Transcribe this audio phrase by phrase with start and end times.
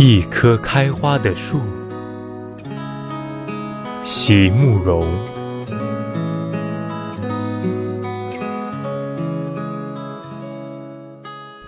[0.00, 1.60] 一棵开花的树，
[4.04, 5.04] 席慕容。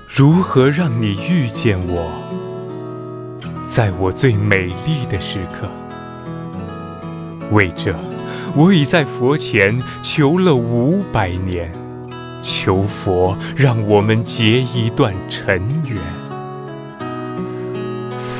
[0.08, 2.08] 如何让你遇见我，
[3.66, 5.68] 在我最美丽的时刻？
[7.50, 7.92] 为这，
[8.54, 11.72] 我已在佛前求了五百年，
[12.44, 16.19] 求佛让我们结一段尘缘。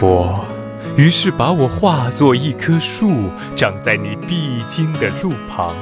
[0.01, 0.43] 佛
[0.97, 5.75] 于是把我化作一棵树，长在你必经的路旁，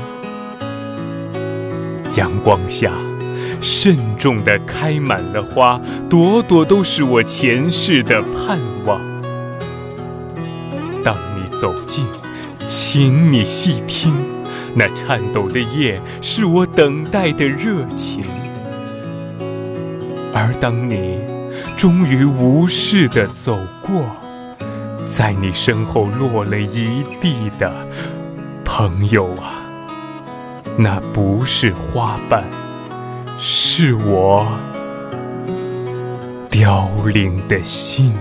[2.16, 2.90] 阳光下。
[3.60, 9.00] 慎重地开满了花，朵朵都是我前世的盼望。
[11.04, 12.04] 当你走近，
[12.66, 14.12] 请你细听，
[14.74, 18.24] 那颤抖的叶是我等待的热情。
[20.34, 21.20] 而当你
[21.76, 24.04] 终于无视地走过，
[25.06, 27.72] 在你身后落了一地的
[28.64, 29.54] 朋友啊，
[30.76, 32.44] 那不是花瓣。
[33.38, 34.44] 是我
[36.50, 38.12] 凋零的心。